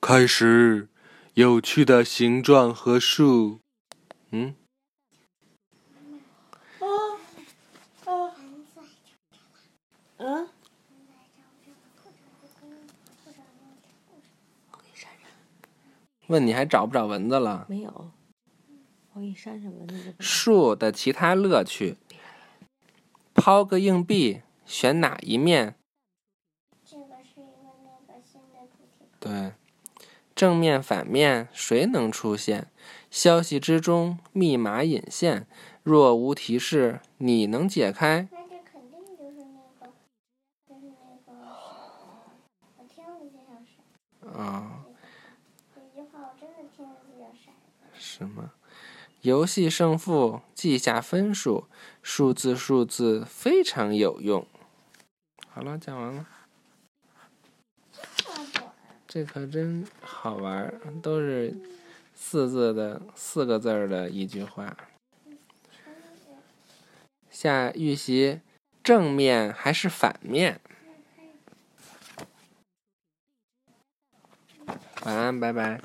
[0.00, 0.88] 开始
[1.34, 3.60] 有趣的形状和树。
[4.30, 4.56] 嗯。
[10.16, 10.48] 嗯。
[16.28, 17.66] 问你还找不找蚊子了？
[17.68, 18.10] 没有。
[19.12, 20.14] 我给你蚊子。
[20.18, 21.96] 树的其他乐趣。
[23.34, 25.76] 抛个硬币，选哪一面？
[26.84, 27.50] 这个是一个
[27.82, 29.06] 那个新的主题。
[29.18, 29.52] 对。
[30.40, 32.68] 正面、反面，谁能出现？
[33.10, 35.46] 消息之中，密码隐现。
[35.82, 38.26] 若无提示，你能解开？
[38.32, 39.92] 那这肯定就是那个，
[40.66, 41.32] 就是那个。
[42.78, 43.04] 我听。
[45.74, 46.88] 这句话我真的听。
[47.92, 48.52] 什么？
[49.20, 51.66] 游戏胜负，记下分数。
[52.00, 54.46] 数字，数字非常有用。
[55.50, 56.26] 好了，讲完了。
[59.12, 61.52] 这可真好玩，都是
[62.14, 64.76] 四字的四个字的一句话。
[67.28, 68.40] 下预习，
[68.84, 70.60] 正面还是反面？
[75.02, 75.80] 晚安，拜拜。